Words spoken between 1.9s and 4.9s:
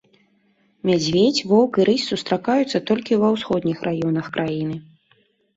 сустракаюцца толькі ва ўсходніх раёнах краіны.